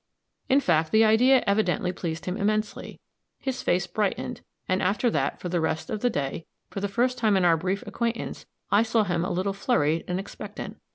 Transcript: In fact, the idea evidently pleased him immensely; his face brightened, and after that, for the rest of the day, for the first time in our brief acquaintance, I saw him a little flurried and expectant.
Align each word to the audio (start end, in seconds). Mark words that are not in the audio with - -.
In 0.49 0.59
fact, 0.59 0.91
the 0.91 1.05
idea 1.05 1.43
evidently 1.45 1.91
pleased 1.91 2.25
him 2.25 2.35
immensely; 2.35 2.99
his 3.37 3.61
face 3.61 3.85
brightened, 3.85 4.41
and 4.67 4.81
after 4.81 5.11
that, 5.11 5.39
for 5.39 5.47
the 5.47 5.61
rest 5.61 5.91
of 5.91 5.99
the 5.99 6.09
day, 6.09 6.47
for 6.71 6.79
the 6.79 6.87
first 6.87 7.19
time 7.19 7.37
in 7.37 7.45
our 7.45 7.55
brief 7.55 7.85
acquaintance, 7.85 8.47
I 8.71 8.81
saw 8.81 9.03
him 9.03 9.23
a 9.23 9.29
little 9.29 9.53
flurried 9.53 10.03
and 10.07 10.19
expectant. 10.19 10.77